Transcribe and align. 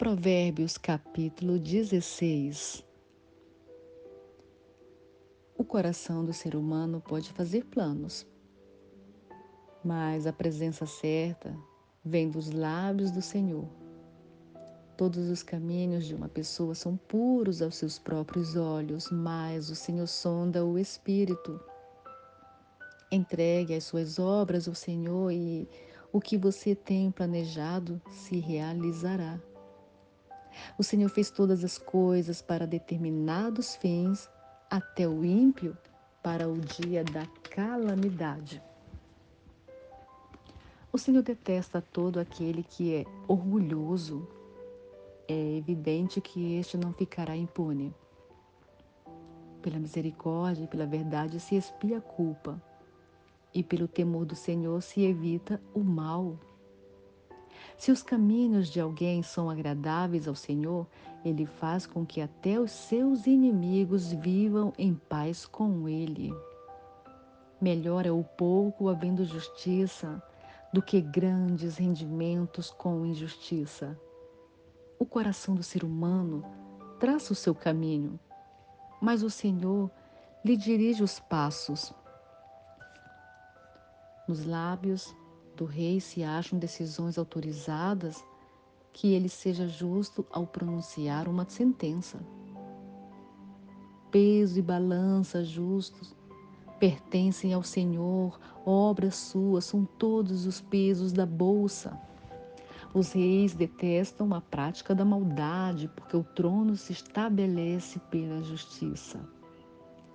Provérbios 0.00 0.78
capítulo 0.78 1.58
16 1.58 2.82
O 5.58 5.62
coração 5.62 6.24
do 6.24 6.32
ser 6.32 6.56
humano 6.56 7.02
pode 7.02 7.30
fazer 7.34 7.66
planos, 7.66 8.26
mas 9.84 10.26
a 10.26 10.32
presença 10.32 10.86
certa 10.86 11.54
vem 12.02 12.30
dos 12.30 12.50
lábios 12.50 13.10
do 13.10 13.20
Senhor. 13.20 13.68
Todos 14.96 15.28
os 15.28 15.42
caminhos 15.42 16.06
de 16.06 16.14
uma 16.14 16.30
pessoa 16.30 16.74
são 16.74 16.96
puros 16.96 17.60
aos 17.60 17.76
seus 17.76 17.98
próprios 17.98 18.56
olhos, 18.56 19.10
mas 19.10 19.68
o 19.68 19.74
Senhor 19.74 20.06
sonda 20.06 20.64
o 20.64 20.78
espírito. 20.78 21.60
Entregue 23.12 23.74
as 23.74 23.84
suas 23.84 24.18
obras 24.18 24.66
ao 24.66 24.74
Senhor 24.74 25.30
e 25.30 25.68
o 26.10 26.22
que 26.22 26.38
você 26.38 26.74
tem 26.74 27.10
planejado 27.10 28.00
se 28.08 28.38
realizará. 28.38 29.38
O 30.78 30.82
Senhor 30.82 31.08
fez 31.08 31.30
todas 31.30 31.64
as 31.64 31.78
coisas 31.78 32.40
para 32.42 32.66
determinados 32.66 33.76
fins, 33.76 34.28
até 34.70 35.06
o 35.08 35.24
ímpio 35.24 35.76
para 36.22 36.48
o 36.48 36.58
dia 36.58 37.02
da 37.02 37.26
calamidade. 37.50 38.62
O 40.92 40.98
Senhor 40.98 41.22
detesta 41.22 41.80
todo 41.80 42.18
aquele 42.18 42.62
que 42.62 42.94
é 42.94 43.04
orgulhoso. 43.28 44.26
É 45.28 45.56
evidente 45.56 46.20
que 46.20 46.56
este 46.56 46.76
não 46.76 46.92
ficará 46.92 47.36
impune. 47.36 47.94
Pela 49.62 49.78
misericórdia 49.78 50.64
e 50.64 50.66
pela 50.66 50.86
verdade 50.86 51.38
se 51.38 51.54
expia 51.54 51.98
a 51.98 52.00
culpa, 52.00 52.60
e 53.54 53.62
pelo 53.62 53.86
temor 53.86 54.24
do 54.24 54.34
Senhor 54.34 54.80
se 54.82 55.02
evita 55.02 55.60
o 55.72 55.80
mal. 55.80 56.36
Se 57.80 57.90
os 57.90 58.02
caminhos 58.02 58.68
de 58.68 58.78
alguém 58.78 59.22
são 59.22 59.48
agradáveis 59.48 60.28
ao 60.28 60.34
Senhor, 60.34 60.86
ele 61.24 61.46
faz 61.46 61.86
com 61.86 62.04
que 62.04 62.20
até 62.20 62.60
os 62.60 62.70
seus 62.70 63.26
inimigos 63.26 64.12
vivam 64.12 64.70
em 64.76 64.94
paz 64.94 65.46
com 65.46 65.88
ele. 65.88 66.30
Melhor 67.58 68.04
é 68.04 68.10
o 68.10 68.22
pouco 68.22 68.90
havendo 68.90 69.24
justiça 69.24 70.22
do 70.74 70.82
que 70.82 71.00
grandes 71.00 71.78
rendimentos 71.78 72.70
com 72.70 73.06
injustiça. 73.06 73.98
O 74.98 75.06
coração 75.06 75.54
do 75.54 75.62
ser 75.62 75.82
humano 75.82 76.44
traça 76.98 77.32
o 77.32 77.36
seu 77.36 77.54
caminho, 77.54 78.20
mas 79.00 79.22
o 79.22 79.30
Senhor 79.30 79.90
lhe 80.44 80.54
dirige 80.54 81.02
os 81.02 81.18
passos. 81.18 81.94
Nos 84.28 84.44
lábios 84.44 85.14
do 85.60 85.66
rei 85.66 86.00
se 86.00 86.22
acham 86.22 86.58
decisões 86.58 87.18
autorizadas, 87.18 88.24
que 88.94 89.12
ele 89.12 89.28
seja 89.28 89.68
justo 89.68 90.24
ao 90.32 90.46
pronunciar 90.46 91.28
uma 91.28 91.44
sentença. 91.46 92.18
Peso 94.10 94.58
e 94.58 94.62
balança 94.62 95.44
justos 95.44 96.16
pertencem 96.78 97.52
ao 97.52 97.62
Senhor, 97.62 98.40
obras 98.64 99.16
suas 99.16 99.66
são 99.66 99.84
todos 99.84 100.46
os 100.46 100.62
pesos 100.62 101.12
da 101.12 101.26
bolsa. 101.26 102.00
Os 102.94 103.12
reis 103.12 103.52
detestam 103.52 104.32
a 104.32 104.40
prática 104.40 104.94
da 104.94 105.04
maldade, 105.04 105.88
porque 105.88 106.16
o 106.16 106.24
trono 106.24 106.74
se 106.74 106.92
estabelece 106.92 107.98
pela 108.10 108.42
justiça. 108.42 109.20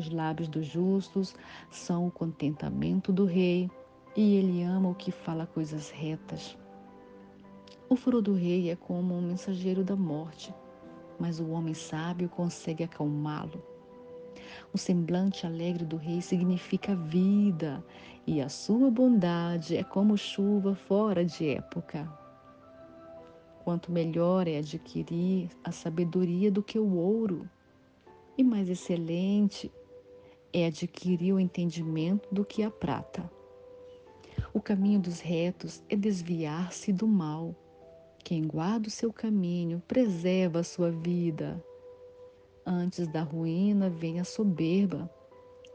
Os 0.00 0.10
lábios 0.10 0.48
dos 0.48 0.64
justos 0.64 1.34
são 1.70 2.06
o 2.06 2.10
contentamento 2.10 3.12
do 3.12 3.26
rei, 3.26 3.70
e 4.16 4.36
ele 4.36 4.62
ama 4.62 4.88
o 4.88 4.94
que 4.94 5.12
fala 5.12 5.46
coisas 5.46 5.90
retas. 5.90 6.56
O 7.88 7.94
furor 7.94 8.22
do 8.22 8.34
rei 8.34 8.70
é 8.70 8.76
como 8.76 9.14
um 9.14 9.20
mensageiro 9.20 9.84
da 9.84 9.94
morte, 9.94 10.54
mas 11.20 11.38
o 11.38 11.50
homem 11.50 11.74
sábio 11.74 12.28
consegue 12.28 12.82
acalmá-lo. 12.82 13.62
O 14.72 14.78
semblante 14.78 15.46
alegre 15.46 15.84
do 15.84 15.96
rei 15.96 16.20
significa 16.22 16.96
vida, 16.96 17.84
e 18.26 18.40
a 18.40 18.48
sua 18.48 18.90
bondade 18.90 19.76
é 19.76 19.84
como 19.84 20.16
chuva 20.16 20.74
fora 20.74 21.24
de 21.24 21.50
época. 21.50 22.10
Quanto 23.62 23.92
melhor 23.92 24.48
é 24.48 24.58
adquirir 24.58 25.50
a 25.62 25.70
sabedoria 25.70 26.50
do 26.50 26.62
que 26.62 26.78
o 26.78 26.96
ouro, 26.96 27.48
e 28.36 28.42
mais 28.42 28.68
excelente 28.68 29.70
é 30.52 30.66
adquirir 30.66 31.32
o 31.34 31.40
entendimento 31.40 32.28
do 32.32 32.44
que 32.44 32.62
a 32.62 32.70
prata. 32.70 33.35
O 34.56 34.60
caminho 34.62 34.98
dos 34.98 35.20
retos 35.20 35.82
é 35.86 35.94
desviar-se 35.94 36.90
do 36.90 37.06
mal. 37.06 37.54
Quem 38.24 38.42
guarda 38.42 38.88
o 38.88 38.90
seu 38.90 39.12
caminho 39.12 39.82
preserva 39.86 40.60
a 40.60 40.64
sua 40.64 40.90
vida. 40.90 41.62
Antes 42.64 43.06
da 43.06 43.20
ruína 43.20 43.90
vem 43.90 44.18
a 44.18 44.24
soberba, 44.24 45.10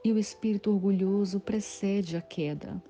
e 0.03 0.11
o 0.11 0.17
espírito 0.17 0.71
orgulhoso 0.71 1.39
precede 1.39 2.17
a 2.17 2.21
queda. 2.21 2.81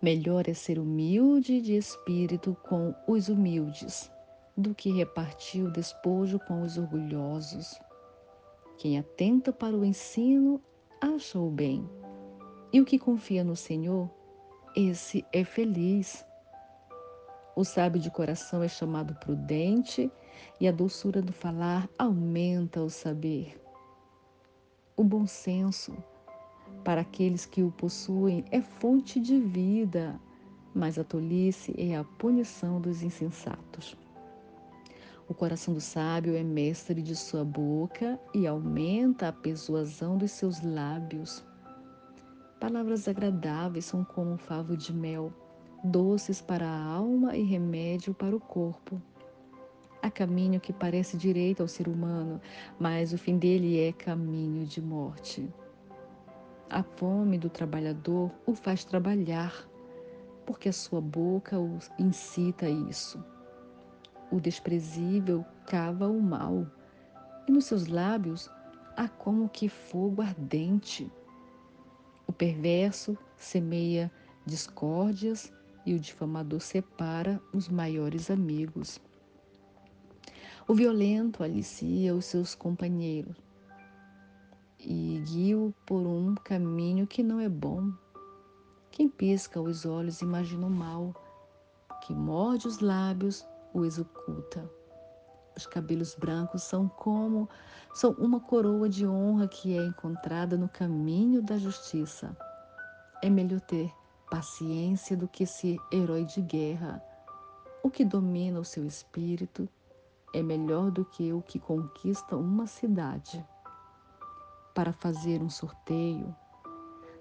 Melhor 0.00 0.48
é 0.48 0.54
ser 0.54 0.78
humilde 0.78 1.60
de 1.60 1.76
espírito 1.76 2.56
com 2.66 2.94
os 3.06 3.28
humildes, 3.28 4.10
do 4.56 4.74
que 4.74 4.90
repartir 4.90 5.66
o 5.66 5.70
despojo 5.70 6.38
com 6.48 6.62
os 6.62 6.78
orgulhosos. 6.78 7.78
Quem 8.78 8.98
atenta 8.98 9.52
para 9.52 9.76
o 9.76 9.84
ensino 9.84 10.58
acha 10.98 11.38
o 11.38 11.50
bem, 11.50 11.86
e 12.72 12.80
o 12.80 12.86
que 12.86 12.98
confia 12.98 13.44
no 13.44 13.54
Senhor 13.54 14.18
esse 14.74 15.24
é 15.32 15.44
feliz. 15.44 16.24
O 17.56 17.64
sábio 17.64 18.00
de 18.00 18.10
coração 18.10 18.62
é 18.62 18.68
chamado 18.68 19.14
prudente 19.16 20.10
e 20.60 20.68
a 20.68 20.72
doçura 20.72 21.20
do 21.20 21.32
falar 21.32 21.88
aumenta 21.98 22.80
o 22.80 22.88
saber. 22.88 23.60
O 24.96 25.02
bom 25.02 25.26
senso, 25.26 25.96
para 26.84 27.00
aqueles 27.00 27.46
que 27.46 27.62
o 27.62 27.70
possuem, 27.72 28.44
é 28.50 28.60
fonte 28.60 29.20
de 29.20 29.40
vida, 29.40 30.20
mas 30.74 30.98
a 30.98 31.04
tolice 31.04 31.74
é 31.76 31.96
a 31.96 32.04
punição 32.04 32.80
dos 32.80 33.02
insensatos. 33.02 33.96
O 35.28 35.34
coração 35.34 35.74
do 35.74 35.80
sábio 35.80 36.34
é 36.34 36.42
mestre 36.42 37.00
de 37.02 37.14
sua 37.14 37.44
boca 37.44 38.18
e 38.34 38.46
aumenta 38.46 39.28
a 39.28 39.32
persuasão 39.32 40.18
dos 40.18 40.32
seus 40.32 40.60
lábios. 40.62 41.44
Palavras 42.60 43.08
agradáveis 43.08 43.86
são 43.86 44.04
como 44.04 44.32
um 44.32 44.36
favo 44.36 44.76
de 44.76 44.92
mel, 44.92 45.32
doces 45.82 46.42
para 46.42 46.68
a 46.68 46.84
alma 46.84 47.34
e 47.34 47.42
remédio 47.42 48.12
para 48.12 48.36
o 48.36 48.38
corpo. 48.38 49.00
Há 50.02 50.10
caminho 50.10 50.60
que 50.60 50.70
parece 50.70 51.16
direito 51.16 51.62
ao 51.62 51.68
ser 51.68 51.88
humano, 51.88 52.38
mas 52.78 53.14
o 53.14 53.18
fim 53.18 53.38
dele 53.38 53.80
é 53.80 53.92
caminho 53.94 54.66
de 54.66 54.82
morte. 54.82 55.48
A 56.68 56.82
fome 56.82 57.38
do 57.38 57.48
trabalhador 57.48 58.30
o 58.44 58.54
faz 58.54 58.84
trabalhar, 58.84 59.66
porque 60.44 60.68
a 60.68 60.72
sua 60.72 61.00
boca 61.00 61.58
o 61.58 61.78
incita 61.98 62.66
a 62.66 62.70
isso. 62.70 63.24
O 64.30 64.38
desprezível 64.38 65.46
cava 65.66 66.06
o 66.08 66.20
mal, 66.20 66.66
e 67.48 67.52
nos 67.52 67.64
seus 67.64 67.86
lábios 67.86 68.50
há 68.98 69.08
como 69.08 69.48
que 69.48 69.66
fogo 69.66 70.20
ardente. 70.20 71.10
O 72.30 72.32
perverso 72.32 73.18
semeia 73.36 74.08
discórdias 74.46 75.52
e 75.84 75.94
o 75.94 75.98
difamador 75.98 76.60
separa 76.60 77.42
os 77.52 77.68
maiores 77.68 78.30
amigos. 78.30 79.00
O 80.68 80.72
violento 80.72 81.42
alicia 81.42 82.14
os 82.14 82.26
seus 82.26 82.54
companheiros 82.54 83.36
e 84.78 85.20
guia-o 85.26 85.74
por 85.84 86.06
um 86.06 86.36
caminho 86.36 87.04
que 87.04 87.20
não 87.20 87.40
é 87.40 87.48
bom. 87.48 87.92
Quem 88.92 89.08
pisca 89.08 89.60
os 89.60 89.84
olhos 89.84 90.22
imagina 90.22 90.68
o 90.68 90.70
mal, 90.70 91.12
quem 92.06 92.14
morde 92.14 92.68
os 92.68 92.78
lábios 92.78 93.44
o 93.74 93.84
executa. 93.84 94.70
Os 95.56 95.66
cabelos 95.66 96.14
brancos 96.14 96.62
são 96.62 96.88
como 96.88 97.48
são 97.92 98.12
uma 98.12 98.40
coroa 98.40 98.88
de 98.88 99.06
honra 99.06 99.48
que 99.48 99.76
é 99.76 99.84
encontrada 99.84 100.56
no 100.56 100.68
caminho 100.68 101.42
da 101.42 101.58
justiça. 101.58 102.36
É 103.22 103.28
melhor 103.28 103.60
ter 103.60 103.92
paciência 104.30 105.16
do 105.16 105.26
que 105.26 105.44
ser 105.44 105.76
herói 105.92 106.24
de 106.24 106.40
guerra. 106.40 107.02
O 107.82 107.90
que 107.90 108.04
domina 108.04 108.60
o 108.60 108.64
seu 108.64 108.86
espírito 108.86 109.68
é 110.32 110.42
melhor 110.42 110.90
do 110.90 111.04
que 111.04 111.32
o 111.32 111.42
que 111.42 111.58
conquista 111.58 112.36
uma 112.36 112.66
cidade. 112.66 113.44
Para 114.74 114.92
fazer 114.92 115.42
um 115.42 115.50
sorteio, 115.50 116.34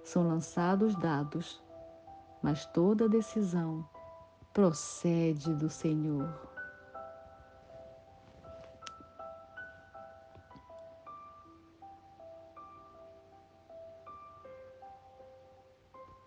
são 0.04 0.28
lançados 0.28 0.96
dados, 0.96 1.62
mas 2.42 2.66
toda 2.68 3.10
decisão 3.10 3.88
procede 4.54 5.54
do 5.56 5.70
Senhor. 5.70 6.49